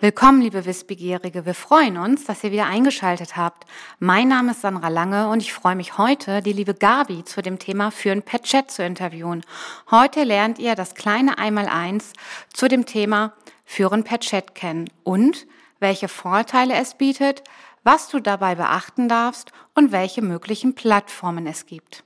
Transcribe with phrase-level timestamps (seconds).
[0.00, 1.44] Willkommen, liebe Wissbegierige.
[1.44, 3.66] Wir freuen uns, dass ihr wieder eingeschaltet habt.
[3.98, 7.58] Mein Name ist Sandra Lange und ich freue mich heute, die liebe Gabi zu dem
[7.58, 9.44] Thema Führen per Chat zu interviewen.
[9.90, 12.12] Heute lernt ihr das kleine Einmaleins
[12.52, 13.32] zu dem Thema
[13.64, 15.46] Führen per Chat kennen und
[15.80, 17.42] welche Vorteile es bietet,
[17.82, 22.04] was du dabei beachten darfst und welche möglichen Plattformen es gibt.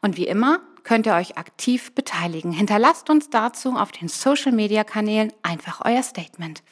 [0.00, 2.52] Und wie immer könnt ihr euch aktiv beteiligen.
[2.52, 6.62] Hinterlasst uns dazu auf den Social-Media-Kanälen einfach euer Statement.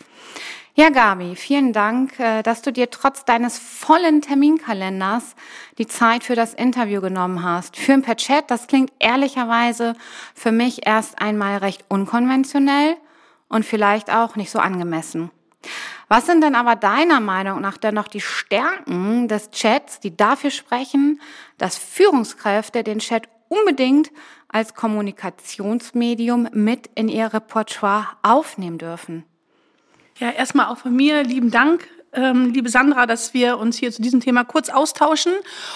[0.75, 5.35] Ja, Gabi, vielen Dank, äh, dass du dir trotz deines vollen Terminkalenders
[5.79, 7.77] die Zeit für das Interview genommen hast.
[7.77, 9.95] Führen per Chat, das klingt ehrlicherweise
[10.35, 12.97] für mich erst einmal recht unkonventionell
[13.49, 15.31] und vielleicht auch nicht so angemessen.
[16.09, 21.21] Was sind denn aber deiner Meinung nach dennoch die Stärken des Chats, die dafür sprechen,
[21.59, 24.11] dass Führungskräfte den Chat unbedingt
[24.49, 29.25] als Kommunikationsmedium mit in ihr Repertoire aufnehmen dürfen?
[30.19, 34.03] Ja, erstmal auch von mir lieben Dank, ähm, liebe Sandra, dass wir uns hier zu
[34.03, 35.33] diesem Thema kurz austauschen.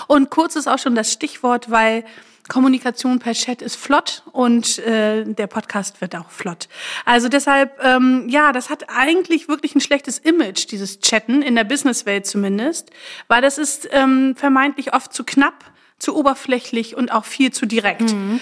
[0.07, 2.05] Und kurz ist auch schon das Stichwort, weil
[2.49, 6.69] Kommunikation per Chat ist flott und äh, der Podcast wird auch flott.
[7.07, 11.65] Also deshalb, ähm, ja, das hat eigentlich wirklich ein schlechtes Image, dieses Chatten, in der
[11.65, 12.91] Businesswelt zumindest,
[13.29, 15.73] weil das ist ähm, vermeintlich oft zu knapp
[16.05, 18.13] zu oberflächlich und auch viel zu direkt.
[18.13, 18.41] Mhm.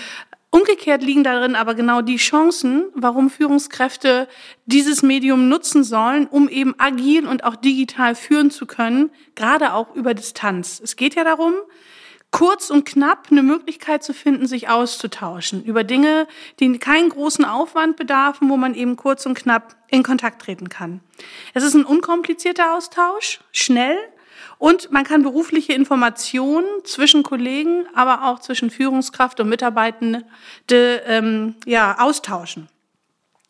[0.54, 4.28] Umgekehrt liegen darin aber genau die Chancen, warum Führungskräfte
[4.66, 9.94] dieses Medium nutzen sollen, um eben agil und auch digital führen zu können, gerade auch
[9.94, 10.78] über Distanz.
[10.84, 11.54] Es geht ja darum,
[12.32, 16.26] kurz und knapp eine Möglichkeit zu finden, sich auszutauschen über Dinge,
[16.60, 21.00] die keinen großen Aufwand bedarfen, wo man eben kurz und knapp in Kontakt treten kann.
[21.54, 23.96] Es ist ein unkomplizierter Austausch, schnell
[24.62, 30.22] und man kann berufliche Informationen zwischen Kollegen, aber auch zwischen Führungskraft und Mitarbeitende
[30.70, 32.68] ähm, ja, austauschen.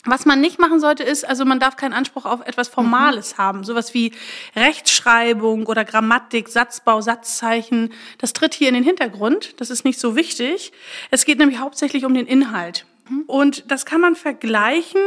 [0.07, 3.43] Was man nicht machen sollte, ist, also man darf keinen Anspruch auf etwas Formales mhm.
[3.43, 4.13] haben, sowas wie
[4.57, 7.93] Rechtschreibung oder Grammatik, Satzbau, Satzzeichen.
[8.17, 9.61] Das tritt hier in den Hintergrund.
[9.61, 10.73] Das ist nicht so wichtig.
[11.11, 12.87] Es geht nämlich hauptsächlich um den Inhalt.
[13.11, 13.25] Mhm.
[13.27, 15.03] Und das kann man vergleichen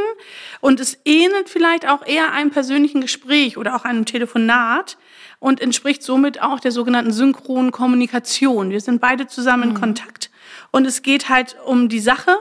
[0.61, 4.97] und es ähnelt vielleicht auch eher einem persönlichen Gespräch oder auch einem Telefonat
[5.39, 8.69] und entspricht somit auch der sogenannten synchronen Kommunikation.
[8.69, 9.75] Wir sind beide zusammen mhm.
[9.75, 10.29] in Kontakt
[10.71, 12.37] und es geht halt um die Sache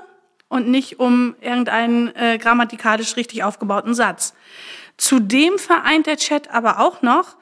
[0.49, 4.35] und nicht um irgendeinen äh, grammatikalisch richtig aufgebauten Satz.
[4.97, 7.37] Zudem vereint der Chat aber auch noch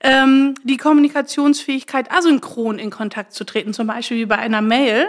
[0.00, 5.06] ähm, die Kommunikationsfähigkeit, asynchron in Kontakt zu treten, zum Beispiel wie bei einer Mail,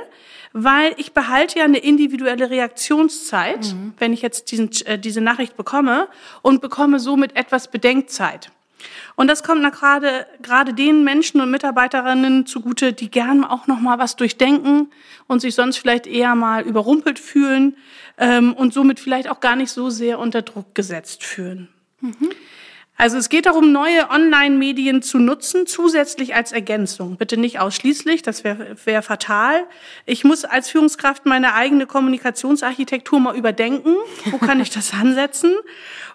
[0.54, 3.94] weil ich behalte ja eine individuelle Reaktionszeit, mhm.
[3.98, 6.08] wenn ich jetzt diesen, äh, diese Nachricht bekomme
[6.42, 8.52] und bekomme somit etwas Bedenkzeit.
[9.16, 14.00] Und das kommt gerade gerade den Menschen und Mitarbeiterinnen zugute, die gern auch noch mal
[14.00, 14.92] was durchdenken
[15.28, 17.76] und sich sonst vielleicht eher mal überrumpelt fühlen
[18.18, 21.70] ähm, und somit vielleicht auch gar nicht so sehr unter Druck gesetzt fühlen.
[22.02, 22.30] Mhm.
[23.00, 27.18] Also es geht darum, neue Online-Medien zu nutzen, zusätzlich als Ergänzung.
[27.18, 29.66] Bitte nicht ausschließlich, das wäre wär fatal.
[30.08, 33.96] Ich muss als Führungskraft meine eigene Kommunikationsarchitektur mal überdenken.
[34.26, 35.54] Wo kann ich das ansetzen?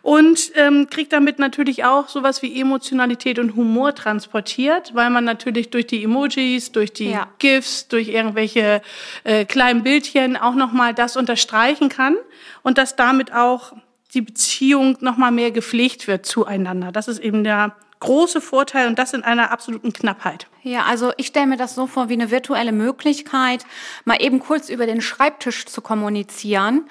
[0.02, 5.70] Und ähm, kriegt damit natürlich auch sowas wie Emotionalität und Humor transportiert, weil man natürlich
[5.70, 7.28] durch die Emojis, durch die ja.
[7.38, 8.82] GIFs, durch irgendwelche
[9.22, 12.16] äh, kleinen Bildchen auch nochmal das unterstreichen kann
[12.64, 13.72] und das damit auch
[14.14, 16.92] die Beziehung noch mal mehr gepflegt wird zueinander.
[16.92, 20.48] Das ist eben der große Vorteil und das in einer absoluten Knappheit.
[20.64, 23.64] Ja, also ich stelle mir das so vor wie eine virtuelle Möglichkeit,
[24.04, 26.88] mal eben kurz über den Schreibtisch zu kommunizieren,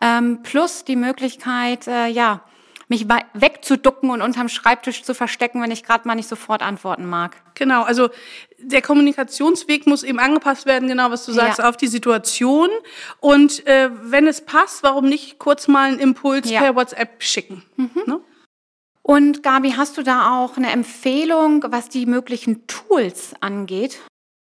[0.00, 2.40] ähm, plus die Möglichkeit, äh, ja,
[2.88, 7.36] mich wegzuducken und unterm Schreibtisch zu verstecken, wenn ich gerade mal nicht sofort antworten mag.
[7.54, 8.10] Genau, also
[8.58, 11.68] der Kommunikationsweg muss eben angepasst werden, genau was du sagst, ja.
[11.68, 12.68] auf die Situation.
[13.20, 16.60] Und äh, wenn es passt, warum nicht kurz mal einen Impuls ja.
[16.60, 17.62] per WhatsApp schicken?
[17.76, 18.02] Mhm.
[18.06, 18.20] Ne?
[19.02, 23.98] Und Gabi, hast du da auch eine Empfehlung, was die möglichen Tools angeht?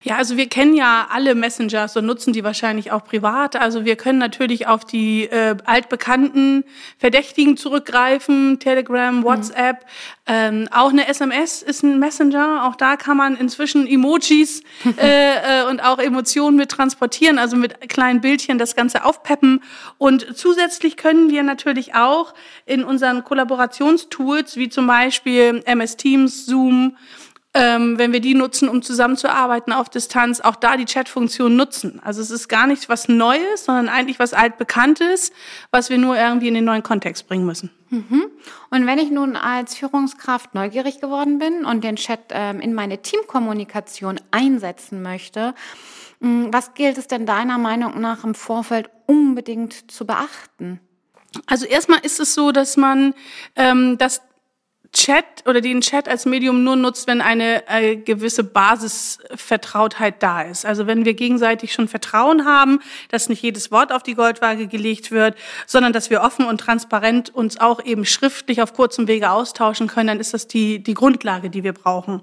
[0.03, 3.55] Ja, also wir kennen ja alle Messengers und nutzen die wahrscheinlich auch privat.
[3.55, 6.65] Also wir können natürlich auf die äh, altbekannten
[6.99, 9.23] Verdächtigen zurückgreifen, Telegram, mhm.
[9.23, 9.77] WhatsApp.
[9.77, 9.87] Mhm.
[10.27, 12.67] Ähm, auch eine SMS ist ein Messenger.
[12.67, 14.61] Auch da kann man inzwischen Emojis
[15.01, 19.63] äh, äh, und auch Emotionen mit transportieren, also mit kleinen Bildchen das Ganze aufpeppen.
[19.97, 22.35] Und zusätzlich können wir natürlich auch
[22.67, 26.95] in unseren Kollaborationstools, wie zum Beispiel MS Teams, Zoom,
[27.53, 31.99] ähm, wenn wir die nutzen, um zusammenzuarbeiten auf Distanz, auch da die Chatfunktion nutzen.
[32.03, 35.31] Also es ist gar nicht was Neues, sondern eigentlich was altbekanntes,
[35.71, 37.71] was wir nur irgendwie in den neuen Kontext bringen müssen.
[37.89, 38.25] Mhm.
[38.69, 43.01] Und wenn ich nun als Führungskraft neugierig geworden bin und den Chat ähm, in meine
[43.01, 45.53] Teamkommunikation einsetzen möchte,
[46.19, 50.79] Mm, was gilt es denn deiner Meinung nach im Vorfeld unbedingt zu beachten?
[51.45, 53.13] Also erstmal ist es so, dass man
[53.55, 54.21] ähm, das
[54.93, 60.65] Chat oder den Chat als Medium nur nutzt, wenn eine äh, gewisse Basisvertrautheit da ist.
[60.65, 62.79] Also wenn wir gegenseitig schon Vertrauen haben,
[63.09, 65.35] dass nicht jedes Wort auf die Goldwaage gelegt wird,
[65.65, 70.07] sondern dass wir offen und transparent uns auch eben schriftlich auf kurzem Wege austauschen können,
[70.07, 72.15] dann ist das die, die Grundlage, die wir brauchen.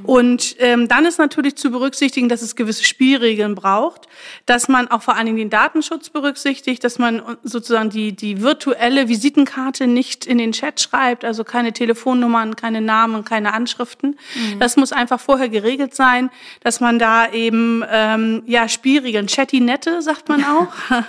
[0.00, 0.04] Mhm.
[0.04, 4.06] Und ähm, dann ist natürlich zu berücksichtigen, dass es gewisse Spielregeln braucht,
[4.46, 9.08] dass man auch vor allen Dingen den Datenschutz berücksichtigt, dass man sozusagen die, die virtuelle
[9.08, 14.16] Visitenkarte nicht in den Chat schreibt, also keine Telefon Telefonnummern, keine Namen, keine Anschriften.
[14.34, 14.60] Mhm.
[14.60, 16.30] Das muss einfach vorher geregelt sein,
[16.62, 20.72] dass man da eben ähm, ja Spielregeln, Chattinette sagt man auch,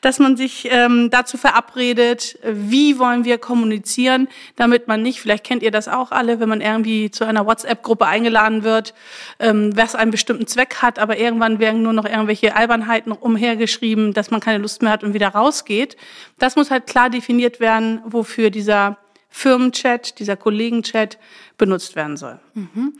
[0.00, 5.62] dass man sich ähm, dazu verabredet, wie wollen wir kommunizieren, damit man nicht, vielleicht kennt
[5.62, 8.94] ihr das auch alle, wenn man irgendwie zu einer WhatsApp-Gruppe eingeladen wird,
[9.40, 14.30] ähm, was einen bestimmten Zweck hat, aber irgendwann werden nur noch irgendwelche Albernheiten umhergeschrieben, dass
[14.30, 15.98] man keine Lust mehr hat und wieder rausgeht.
[16.38, 18.96] Das muss halt klar definiert werden, wofür dieser
[19.30, 21.18] Firmenchat, dieser Kollegenchat
[21.56, 22.40] benutzt werden soll.
[22.54, 22.94] Mhm.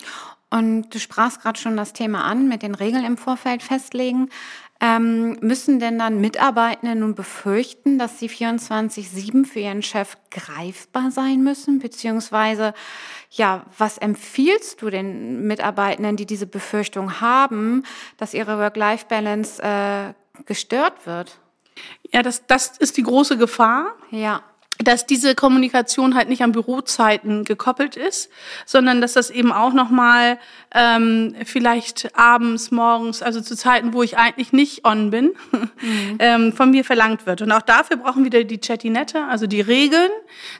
[0.50, 4.30] Und du sprachst gerade schon das Thema an, mit den Regeln im Vorfeld festlegen.
[4.82, 11.44] Ähm, müssen denn dann Mitarbeitende nun befürchten, dass sie 24-7 für ihren Chef greifbar sein
[11.44, 11.80] müssen?
[11.80, 12.72] Beziehungsweise,
[13.30, 17.84] ja, was empfiehlst du den Mitarbeitenden, die diese Befürchtung haben,
[18.16, 20.14] dass ihre Work-Life-Balance äh,
[20.46, 21.38] gestört wird?
[22.10, 23.94] Ja, das, das ist die große Gefahr.
[24.10, 24.42] Ja
[24.84, 28.30] dass diese Kommunikation halt nicht an Bürozeiten gekoppelt ist,
[28.64, 30.38] sondern dass das eben auch nochmal
[30.74, 35.70] ähm, vielleicht abends, morgens, also zu Zeiten, wo ich eigentlich nicht on bin, mhm.
[36.18, 37.42] ähm, von mir verlangt wird.
[37.42, 40.10] Und auch dafür brauchen wir die Chatinette, also die Regeln,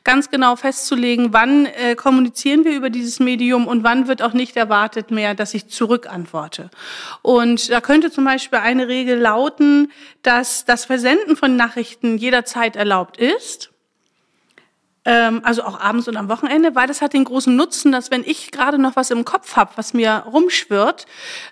[0.05, 4.57] ganz genau festzulegen, wann äh, kommunizieren wir über dieses Medium und wann wird auch nicht
[4.57, 6.71] erwartet mehr, dass ich zurückantworte.
[7.23, 9.93] Und da könnte zum Beispiel eine Regel lauten,
[10.23, 13.70] dass das Versenden von Nachrichten jederzeit erlaubt ist
[15.11, 18.51] also auch abends und am Wochenende, weil das hat den großen Nutzen, dass wenn ich
[18.51, 21.07] gerade noch was im Kopf habe, was mir rumschwirrt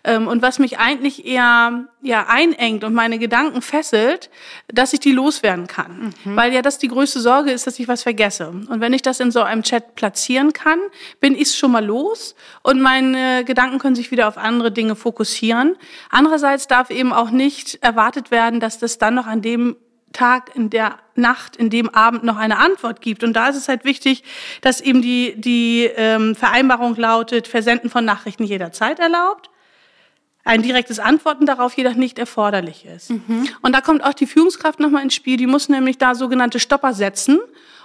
[0.05, 4.31] ähm, und was mich eigentlich eher ja einengt und meine Gedanken fesselt,
[4.69, 6.37] dass ich die loswerden kann, mhm.
[6.37, 8.49] weil ja das die größte Sorge ist, dass ich was vergesse.
[8.49, 10.79] Und wenn ich das in so einem Chat platzieren kann,
[11.21, 15.77] bin ich schon mal los und meine Gedanken können sich wieder auf andere Dinge fokussieren.
[16.11, 19.77] Andererseits darf eben auch nicht erwartet werden, dass das dann noch an dem
[20.13, 23.25] Tag, in der Nacht, in dem Abend noch eine Antwort gibt.
[23.25, 24.25] Und da ist es halt wichtig,
[24.61, 29.51] dass eben die, die ähm, Vereinbarung lautet, Versenden von Nachrichten jederzeit erlaubt.
[30.45, 33.11] Ein direktes Antworten darauf jedoch nicht erforderlich ist.
[33.11, 33.49] Mhm.
[33.61, 35.37] Und da kommt auch die Führungskraft nochmal ins Spiel.
[35.37, 37.39] Die muss nämlich da sogenannte Stopper setzen.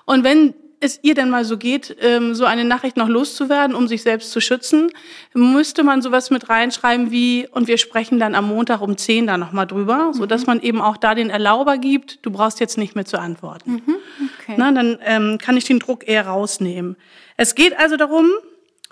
[0.05, 0.53] Und wenn
[0.83, 4.31] es ihr denn mal so geht, ähm, so eine Nachricht noch loszuwerden, um sich selbst
[4.31, 4.91] zu schützen,
[5.33, 9.38] müsste man sowas mit reinschreiben wie, und wir sprechen dann am Montag um 10 da
[9.38, 10.13] nochmal drüber, mhm.
[10.13, 13.19] so dass man eben auch da den Erlauber gibt, du brauchst jetzt nicht mehr zu
[13.19, 13.81] antworten.
[13.85, 13.95] Mhm.
[14.41, 14.56] Okay.
[14.57, 16.97] Na, dann ähm, kann ich den Druck eher rausnehmen.
[17.38, 18.29] Es geht also darum,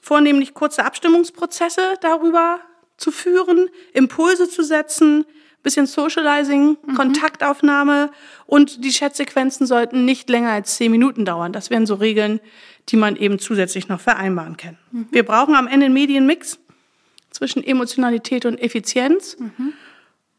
[0.01, 2.59] vornehmlich kurze Abstimmungsprozesse darüber
[2.97, 5.25] zu führen, Impulse zu setzen,
[5.63, 6.95] bisschen Socializing, mhm.
[6.95, 8.11] Kontaktaufnahme
[8.45, 11.53] und die Chatsequenzen sollten nicht länger als zehn Minuten dauern.
[11.53, 12.39] Das wären so Regeln,
[12.89, 14.77] die man eben zusätzlich noch vereinbaren kann.
[14.91, 15.07] Mhm.
[15.11, 16.59] Wir brauchen am Ende einen Medienmix
[17.29, 19.37] zwischen Emotionalität und Effizienz.
[19.39, 19.73] Mhm.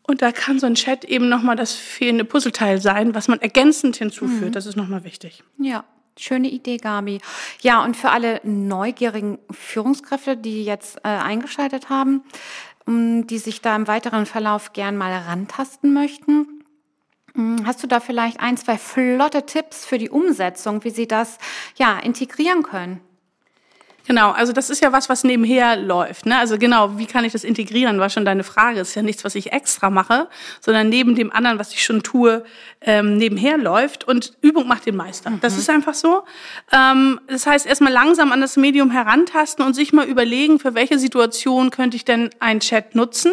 [0.05, 3.97] Und da kann so ein Chat eben nochmal das fehlende Puzzleteil sein, was man ergänzend
[3.97, 4.47] hinzufügt.
[4.47, 4.53] Mhm.
[4.53, 5.43] Das ist nochmal wichtig.
[5.59, 5.85] Ja.
[6.19, 7.23] Schöne Idee, Gabi.
[7.63, 12.23] Ja, und für alle neugierigen Führungskräfte, die jetzt äh, eingeschaltet haben,
[12.87, 16.65] die sich da im weiteren Verlauf gern mal rantasten möchten.
[17.35, 21.39] Hm, hast du da vielleicht ein, zwei flotte Tipps für die Umsetzung, wie sie das
[21.77, 23.01] ja integrieren können?
[24.07, 26.27] Genau, also das ist ja was, was nebenher läuft.
[26.27, 26.37] Ne?
[26.37, 28.79] Also genau, wie kann ich das integrieren, war schon deine Frage.
[28.79, 30.29] Das ist ja nichts, was ich extra mache,
[30.61, 32.45] sondern neben dem anderen, was ich schon tue,
[32.81, 34.05] ähm, nebenher läuft.
[34.05, 35.31] Und Übung macht den Meister.
[35.31, 35.41] Mhm.
[35.41, 36.25] Das ist einfach so.
[36.73, 40.99] Ähm, das heißt, erstmal langsam an das Medium herantasten und sich mal überlegen, für welche
[40.99, 43.33] Situation könnte ich denn einen Chat nutzen.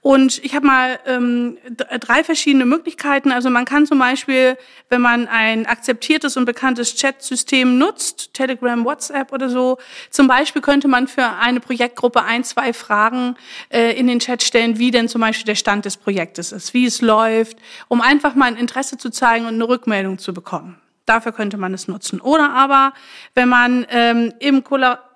[0.00, 1.58] Und ich habe mal ähm,
[2.00, 3.32] drei verschiedene Möglichkeiten.
[3.32, 4.56] Also man kann zum Beispiel,
[4.88, 9.78] wenn man ein akzeptiertes und bekanntes Chat-System nutzt, Telegram, WhatsApp oder so,
[10.10, 13.36] zum Beispiel könnte man für eine Projektgruppe ein, zwei Fragen
[13.70, 16.86] äh, in den Chat stellen, wie denn zum Beispiel der Stand des Projektes ist, wie
[16.86, 20.80] es läuft, um einfach mal ein Interesse zu zeigen und eine Rückmeldung zu bekommen.
[21.06, 22.20] Dafür könnte man es nutzen.
[22.20, 22.92] Oder aber,
[23.34, 24.62] wenn man ähm, im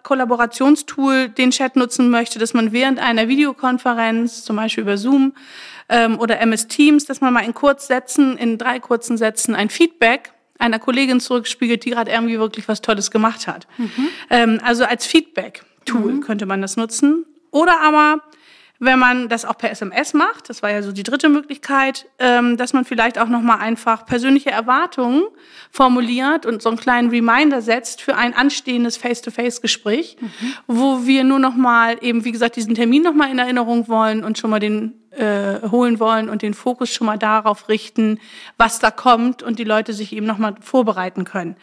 [0.02, 5.34] Kollaborationstool den Chat nutzen möchte, dass man während einer Videokonferenz, zum Beispiel über Zoom
[5.88, 10.32] ähm, oder MS Teams, dass man mal in Kurzsätzen, in drei kurzen Sätzen ein Feedback
[10.58, 13.66] einer Kollegin zurückspiegelt, die gerade irgendwie wirklich was Tolles gemacht hat.
[13.78, 14.08] Mhm.
[14.30, 16.20] Ähm, also als Feedback-Tool mhm.
[16.20, 17.26] könnte man das nutzen.
[17.50, 18.22] Oder aber
[18.84, 22.56] wenn man das auch per SMS macht, das war ja so die dritte Möglichkeit, ähm,
[22.56, 25.22] dass man vielleicht auch nochmal einfach persönliche Erwartungen
[25.70, 30.54] formuliert und so einen kleinen Reminder setzt für ein anstehendes Face-to-Face-Gespräch, mhm.
[30.66, 34.50] wo wir nur nochmal eben, wie gesagt, diesen Termin nochmal in Erinnerung wollen und schon
[34.50, 38.18] mal den äh, holen wollen und den Fokus schon mal darauf richten,
[38.58, 41.54] was da kommt und die Leute sich eben nochmal vorbereiten können.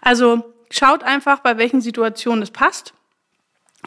[0.00, 2.94] Also schaut einfach, bei welchen Situationen es passt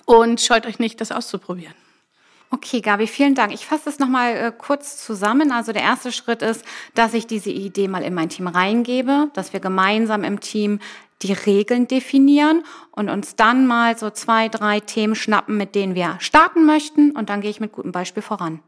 [0.06, 1.74] und scheut euch nicht, das auszuprobieren.
[2.50, 3.54] Okay, Gabi, vielen Dank.
[3.54, 5.52] Ich fasse das nochmal äh, kurz zusammen.
[5.52, 6.64] Also der erste Schritt ist,
[6.94, 10.80] dass ich diese Idee mal in mein Team reingebe, dass wir gemeinsam im Team
[11.24, 16.18] die Regeln definieren und uns dann mal so zwei, drei Themen schnappen, mit denen wir
[16.20, 17.12] starten möchten.
[17.12, 18.60] Und dann gehe ich mit gutem Beispiel voran.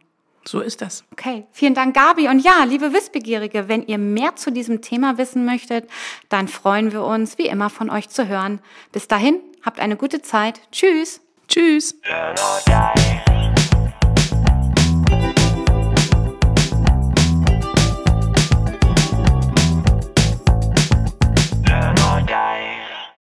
[0.45, 1.03] So ist das.
[1.11, 2.27] Okay, vielen Dank, Gabi.
[2.27, 5.89] Und ja, liebe Wissbegierige, wenn ihr mehr zu diesem Thema wissen möchtet,
[6.29, 8.59] dann freuen wir uns, wie immer, von euch zu hören.
[8.91, 10.59] Bis dahin, habt eine gute Zeit.
[10.71, 11.21] Tschüss.
[11.47, 11.95] Tschüss.